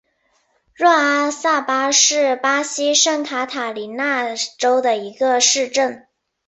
[0.73, 6.07] 若阿萨巴是巴西圣卡塔琳娜州的一个市镇。